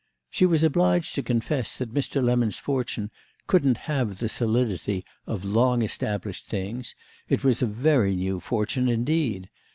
[0.31, 2.23] She was obliged to confess that Mr.
[2.23, 3.11] Lemon's fortune
[3.45, 6.95] couldn't have the solidity of long established things;
[7.29, 9.51] it was a very new fortune indeed.